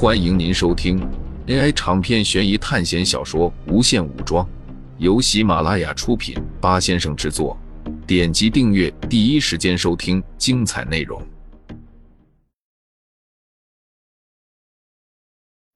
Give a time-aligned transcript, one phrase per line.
[0.00, 0.96] 欢迎您收听
[1.48, 4.46] AI 长篇悬疑探险小说《无限武装》，
[4.98, 7.58] 由喜马拉雅出品，八先生制作。
[8.06, 11.20] 点击订阅，第一时间收听精彩内容。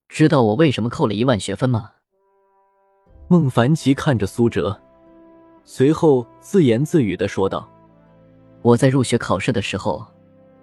[0.07, 1.91] 知道我为什么扣了一万学分吗？
[3.27, 4.81] 孟凡奇看着苏哲，
[5.65, 7.69] 随后自言自语的说道
[8.63, 10.07] ：“我在入学考试的时候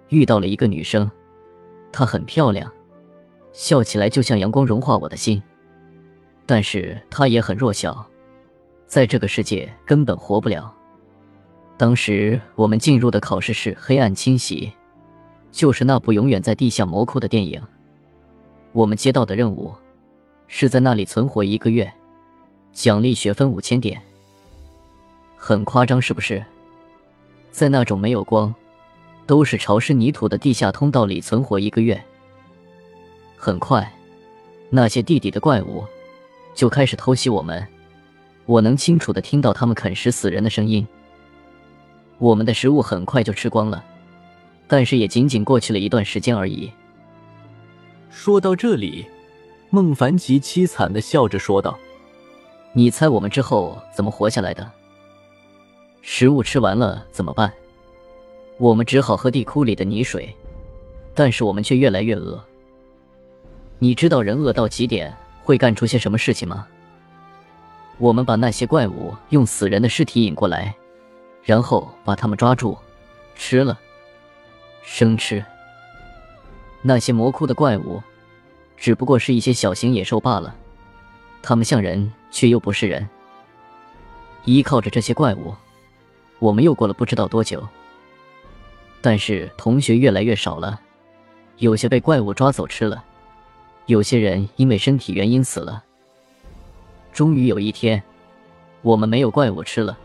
[0.09, 1.07] 遇到了一个女生，
[1.91, 2.73] 她很漂亮，
[3.53, 5.41] 笑起来就像阳光融化我的心。
[6.45, 8.05] 但是她也很弱小，
[8.87, 10.73] 在这个世界根本活不了。
[11.77, 14.71] 当时我们进入的考试是黑暗侵袭，
[15.51, 17.61] 就是那部永远在地下魔窟的电影。
[18.71, 19.73] 我们接到的任务
[20.47, 21.91] 是在那里存活一个月。”
[22.73, 24.01] 奖励学分五千点，
[25.35, 26.41] 很夸张是不是？
[27.51, 28.55] 在那种没有光、
[29.27, 32.01] 都是潮湿泥土的地下通道里存活一个月。
[33.43, 33.91] 很快，
[34.69, 35.83] 那些地底的怪物
[36.53, 37.67] 就开始偷袭我们，
[38.45, 40.87] 我能清楚的听到他们啃食死人的声音。
[42.19, 43.83] 我们的食物很快就吃光了，
[44.67, 46.71] 但是也仅仅过去了一段时间而已。
[48.11, 49.07] 说到这里，
[49.71, 51.75] 孟凡奇凄惨的笑着说道。
[52.73, 54.71] 你猜我们之后怎么活下来的？
[56.03, 57.51] 食物吃完了怎么办？
[58.59, 60.31] 我们只好喝地窟里的泥水，
[61.15, 62.39] 但是我们却越来越饿。
[63.83, 66.67] 你知道人饿到极点会干出些什么事情吗？
[67.97, 70.71] 我们把那些怪物用死人的尸体引过来，
[71.41, 72.77] 然后把他们抓住，
[73.33, 73.79] 吃了，
[74.83, 75.43] 生吃。
[76.83, 77.99] 那些魔窟的怪物，
[78.77, 80.55] 只不过是一些小型野兽罢了。
[81.41, 83.09] 他们像人，却又不是人。
[84.45, 85.55] 依靠着这些怪物，
[86.37, 87.67] 我们又过了不知道多久。
[89.01, 90.79] 但是同学越来越少了，
[91.57, 93.03] 有些被怪物抓走吃了，
[93.85, 95.83] 有些人因为身体原因死了。
[97.11, 98.01] 终于有一天，
[98.81, 99.97] 我们没有怪物吃了，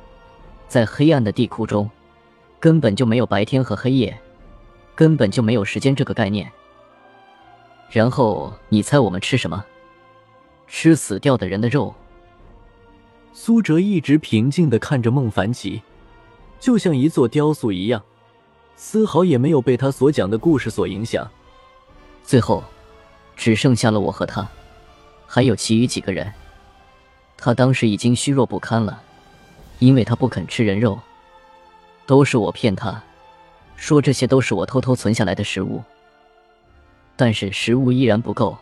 [0.68, 1.88] 在黑暗的地库中，
[2.58, 4.18] 根本就没有白天和黑夜，
[4.94, 6.50] 根本就没有时间这个概念。
[7.90, 9.64] 然后你猜我们吃什么？
[10.66, 11.94] 吃死掉的人的肉。
[13.32, 15.82] 苏哲一直平静的看着孟凡奇，
[16.58, 18.02] 就像一座雕塑一样，
[18.74, 21.30] 丝毫也没有被他所讲的故事所影响。
[22.24, 22.64] 最后，
[23.36, 24.48] 只剩下了我和他，
[25.26, 26.32] 还有其余几个人。
[27.36, 29.00] 他当时已经虚弱不堪了，
[29.78, 30.98] 因为他不肯吃人肉。
[32.06, 33.02] 都是我骗他，
[33.76, 35.82] 说这些都是我偷偷存下来的食物。
[37.14, 38.56] 但是食物依然不够。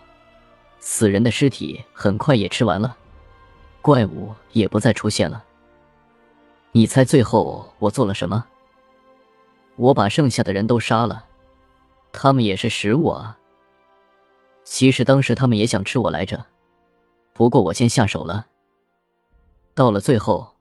[0.80, 2.96] 死人的尸体很快也吃完了，
[3.80, 5.42] 怪物也不再出现了。
[6.72, 8.44] 你猜最后我做了什么？
[9.76, 11.24] 我把剩下的人都杀了，
[12.12, 13.38] 他们也是食物啊。
[14.64, 16.46] 其实当时他们也想吃我来着，
[17.32, 18.48] 不过我先下手了。
[19.74, 20.56] 到了最后，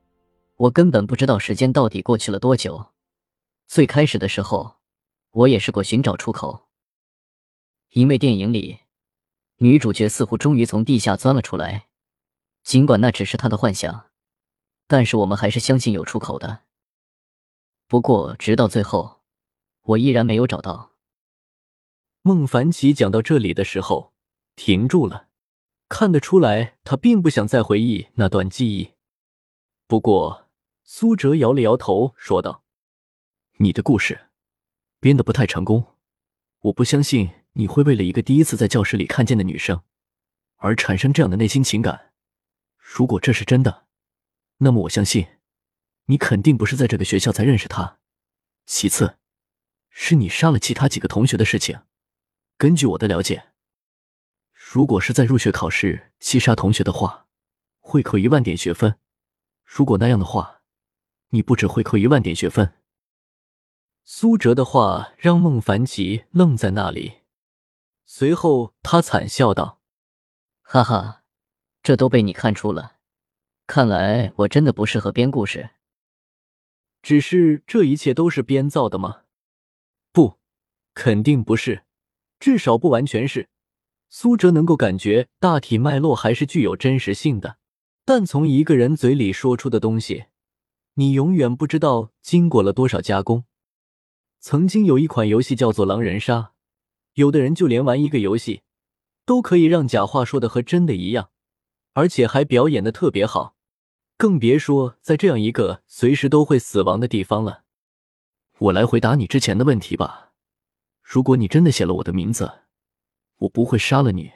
[0.57, 2.87] 我根本不知道时间到底过去了多久。
[3.65, 4.75] 最开始的时候，
[5.31, 6.67] 我也试过寻找出口，
[7.91, 8.79] 因为电影里。
[9.57, 11.87] 女主角似乎终于从地下钻了出来，
[12.63, 14.07] 尽管那只是她的幻想，
[14.87, 16.63] 但是我们还是相信有出口的。
[17.87, 19.21] 不过，直到最后，
[19.83, 20.92] 我依然没有找到。
[22.23, 24.13] 孟凡奇讲到这里的时候
[24.55, 25.27] 停住了，
[25.89, 28.93] 看得出来他并不想再回忆那段记忆。
[29.87, 30.49] 不过，
[30.83, 32.63] 苏哲摇了摇头，说道
[33.59, 34.29] ：“你的故事
[34.99, 35.95] 编得不太成功，
[36.61, 39.83] 我不相信。”你会为了一个第一次在教室里看见的女生，
[40.55, 42.11] 而产生这样的内心情感？
[42.77, 43.85] 如果这是真的，
[44.57, 45.27] 那么我相信，
[46.05, 47.99] 你肯定不是在这个学校才认识她。
[48.65, 49.19] 其次，
[49.91, 51.81] 是你杀了其他几个同学的事情。
[52.63, 53.49] 根据我的了解，
[54.53, 57.27] 如果是在入学考试击杀同学的话，
[57.81, 58.97] 会扣一万点学分。
[59.65, 60.61] 如果那样的话，
[61.31, 62.75] 你不只会扣一万点学分。
[64.05, 67.23] 苏哲的话让孟凡奇愣在那里。
[68.05, 69.81] 随后，他惨笑道
[70.63, 71.23] ：“哈哈，
[71.81, 72.95] 这都被你看出了。
[73.67, 75.71] 看来我真的不适合编故事。
[77.01, 79.23] 只是这一切都是编造的吗？
[80.13, 80.39] 不，
[80.93, 81.83] 肯定不是，
[82.43, 83.47] 至少不完全是。
[84.09, 87.55] 苏哲能够感觉大体脉络还是具有真实性的，
[88.03, 90.25] 但从一个人嘴里说出的东西，
[90.95, 93.45] 你永远不知道经过了多少加工。
[94.41, 96.35] 曾经有一款游戏叫做《狼人杀》。”
[97.15, 98.63] 有的人就连玩一个游戏，
[99.25, 101.29] 都可以让假话说的和真的一样，
[101.93, 103.55] 而且还表演的特别好，
[104.17, 107.63] 更别说在这样一个随时都会死亡的地方了。
[108.59, 110.32] 我来回答你之前的问题吧。
[111.13, 112.61] 如果你真的写了我的名字，
[113.35, 114.31] 我不会杀了你，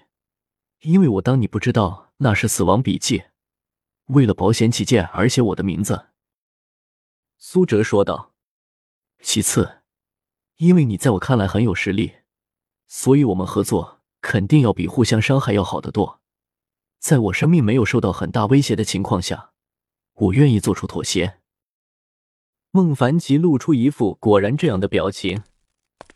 [0.82, 3.24] 因为我当你不知道那是死亡笔记，
[4.10, 6.10] 为了保险起见而写我的名字。”
[7.40, 8.36] 苏哲说道。
[9.24, 9.82] “其次，
[10.58, 12.18] 因为你在我看来很有实力，
[12.86, 16.22] 所以我们合作肯定要比互相伤害要好得多。
[17.00, 19.52] 在我生命没有受到很大威胁的情况下，
[20.14, 21.40] 我愿意做出妥协。”
[22.70, 25.42] 孟凡奇露出一副果然这样的表情，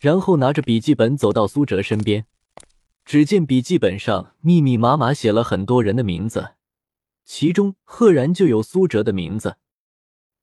[0.02, 2.26] 然后拿着笔记本走到苏哲身边。
[3.06, 6.56] 只见笔记本上密密麻麻写了很多人的名字，
[7.24, 9.58] 其中赫然就有苏哲的名字。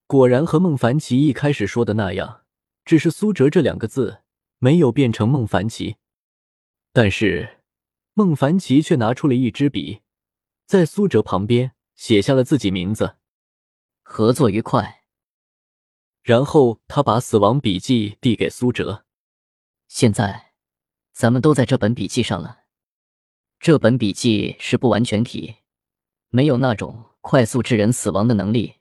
[0.06, 2.42] 果然和孟凡奇一开始说的那样，
[2.84, 4.22] 只是苏哲这两个字
[4.58, 5.96] 没有变成孟凡奇。
[6.92, 7.58] 但是
[8.14, 10.02] 孟凡奇却拿出了一支笔，
[10.66, 13.16] 在苏哲旁边写下了自己名字。
[14.02, 15.02] 合作愉快。
[16.22, 19.04] 然后他把死亡笔记递给苏哲。
[19.88, 20.52] 现在，
[21.12, 22.64] 咱们都在这本笔记上了。
[23.58, 25.56] 这本笔记是不完全体，
[26.28, 28.76] 没有那种快速致人死亡的能力，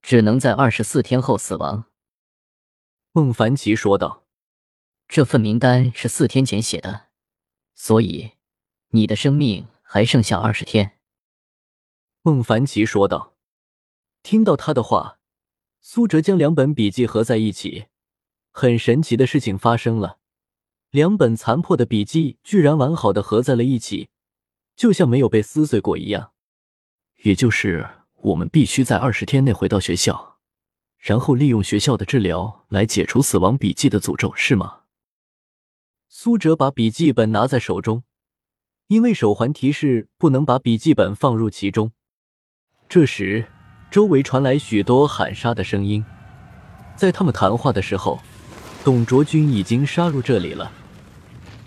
[0.00, 1.86] 只能在二十四天后死亡。
[3.12, 4.24] 孟凡奇说道
[5.08, 7.08] ：“这份名单是四天前写的，
[7.74, 8.32] 所以
[8.90, 10.98] 你的生命还剩下二十天。”
[12.22, 13.34] 孟凡奇说道。
[14.22, 15.16] 听到他的话。
[15.80, 17.86] 苏哲将两本笔记合在一起，
[18.50, 20.18] 很神奇的事情发生了，
[20.90, 24.08] 两本残破的笔记居然完好的合在了一起，
[24.76, 26.32] 就像没有被撕碎过一样。
[27.24, 30.38] 也就是我们必须在二十天内回到学校，
[30.98, 34.80] 然后利用学校的治疗来解除死亡笔记的诅咒，是吗？
[36.08, 38.04] 苏哲把笔记本拿在手中，
[38.86, 41.92] 因为手环提示不能把笔记本放入其中。
[42.88, 43.46] 这时。
[43.90, 46.04] 周围传来许多喊杀的声音，
[46.94, 48.20] 在他们谈话的时候，
[48.84, 50.70] 董卓军已经杀入这里了。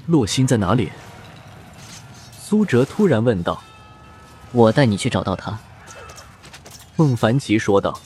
[0.07, 0.89] 洛心在哪里？
[2.31, 3.61] 苏哲突然问道。
[4.51, 5.57] 我带你去找到他。
[6.97, 7.99] 孟凡奇说道。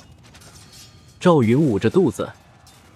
[1.19, 2.31] 赵云捂着肚子，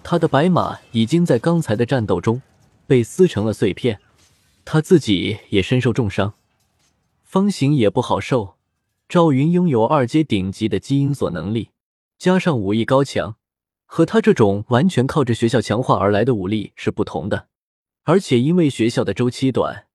[0.04, 2.40] 他的白马已经在刚才的战斗中
[2.86, 4.00] 被撕成了碎片，
[4.64, 6.34] 他自己也身受重伤，
[7.24, 8.54] 方形也不好受。
[9.08, 11.70] 赵云拥有二阶顶级的基因锁能力，
[12.16, 13.34] 加上武艺高强，
[13.84, 17.48] 和他这种完全靠着学校强化而来的武力是不同的。
[18.04, 19.86] 而且因为学校的周期短，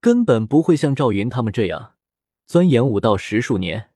[0.00, 1.94] 根本不会像赵云他们这样
[2.46, 3.90] 钻研武道十数年，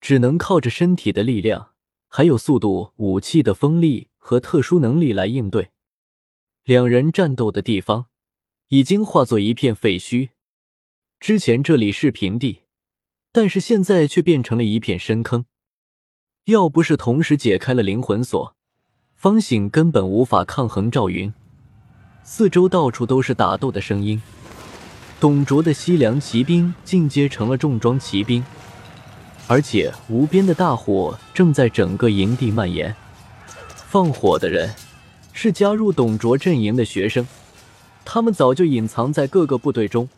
[0.00, 1.72] 只能靠着身体的力量，
[2.08, 5.70] 还有速度、武器的锋利和特殊能力来应对。
[6.64, 8.06] 两人战斗的地方
[8.68, 10.30] 已经化作一片废墟，
[11.20, 12.62] 之前这里是平地。
[13.32, 15.44] 但是现在却变成了一片深坑，
[16.46, 18.56] 要不是同时解开了灵魂锁，
[19.14, 21.34] 方醒根本无法抗衡赵云。
[22.28, 24.20] 四周到处都是打斗的声音，
[25.20, 28.44] 董卓的西凉骑兵进阶成了重装骑兵，
[29.46, 32.94] 而且无边的大火正在整个营地蔓延。
[33.76, 34.74] 放火的人
[35.32, 37.28] 是加入董卓阵营的学生，
[38.04, 40.08] 他们早就隐藏在各个部队中，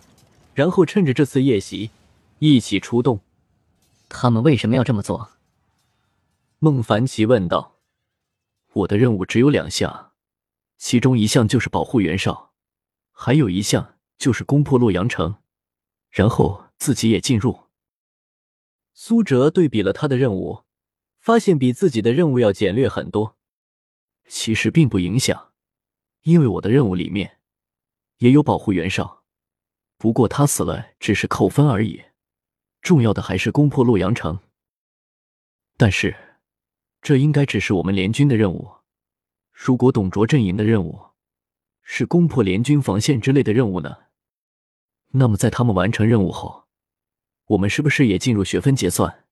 [0.55, 1.91] 然后趁着这次夜袭。
[2.39, 3.21] 一起出动，
[4.09, 5.33] 他们为什么要这么做？
[6.59, 7.75] 孟凡奇问道。
[8.73, 10.08] 我的任务只有两项，
[10.79, 12.55] 其中一项就是保护袁绍，
[13.11, 15.43] 还有一项就是攻破洛阳城，
[16.09, 17.65] 然后自己也进入。
[18.95, 20.65] 苏哲对比了他的任务，
[21.21, 23.37] 发现比自己的任务要简略很多。
[24.29, 25.53] 其实并不影响，
[26.23, 27.39] 因为我的任务里面
[28.19, 29.25] 也有保护袁绍，
[29.97, 32.05] 不过他死了只是扣分而已。
[32.83, 34.39] 重要的还是攻破洛阳城，
[35.77, 36.17] 但是
[37.03, 38.78] 这应该只是我们联军的任务。
[39.61, 41.07] 如果董卓阵营的任务
[41.83, 44.05] 是攻破联军防线之类的任务呢？
[45.09, 46.69] 那么在他们完成任务后，
[47.47, 49.25] 我们是不是也进入学分结算？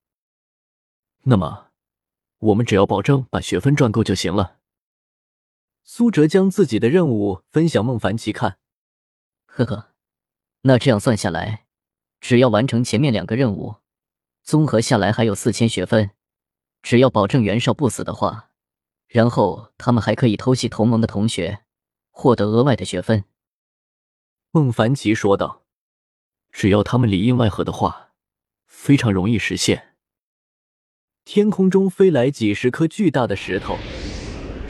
[1.23, 1.69] 那么
[2.39, 4.57] 我们只要保证把学分赚够就行了。
[5.85, 8.57] 苏哲将自己的任务分享孟凡奇看，
[9.45, 9.93] 呵呵，
[10.63, 11.67] 那这样算下来。
[12.19, 13.77] 只要完成前面两个任务，
[14.43, 16.11] 综合下来还有四千学分。
[16.81, 18.51] 只要保证袁绍不死的话，
[19.07, 21.59] 然后他们还可以偷袭同盟的同学，
[22.11, 23.23] 获得额外的学分。
[24.51, 25.63] 孟凡奇说道
[26.51, 28.09] ：“只要他们里应外合的话，
[28.65, 29.95] 非常容易实现。”
[31.25, 33.77] 天空中飞来几十颗巨大的石头，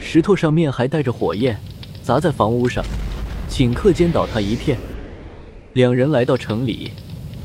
[0.00, 1.60] 石头上面还带着火焰，
[2.02, 2.84] 砸在房屋上，
[3.48, 4.78] 顷刻间倒塌一片。
[5.74, 6.92] 两人来到城里。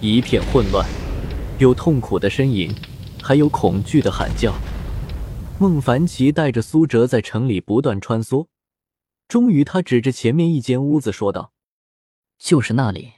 [0.01, 0.85] 一片混乱，
[1.59, 2.69] 有痛苦的呻吟，
[3.21, 4.53] 还有恐惧的喊叫。
[5.59, 8.47] 孟凡奇带着苏哲在城里不断穿梭，
[9.27, 11.53] 终于，他指着前面一间屋子说道
[12.37, 13.13] ：“就是那里。”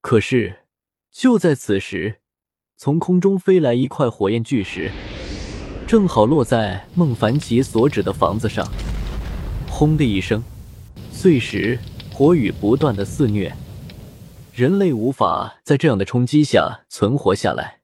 [0.00, 0.64] 可是
[1.12, 2.20] 就在此时，
[2.76, 4.90] 从空中飞来一块火焰巨石，
[5.86, 8.66] 正好落在孟凡奇所指的房子上。
[9.70, 10.42] 轰的一声，
[11.12, 11.78] 碎石
[12.12, 13.54] 火雨不断的肆虐，
[14.52, 17.83] 人类无法在这样的冲击下存活下来。